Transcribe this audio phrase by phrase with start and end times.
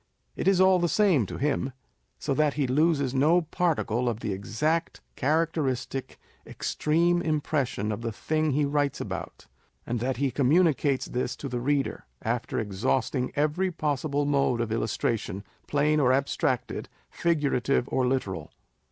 [0.35, 1.73] It is all the same to him,
[2.17, 8.11] so that he loses no particle of the exact, character istic, extreme impression of the
[8.11, 9.45] thing he writes about,
[9.85, 15.43] and that he communicates this to the reader, after exhausting every possible mode of illustration,
[15.67, 18.51] plain or abstracted, figurative or literal.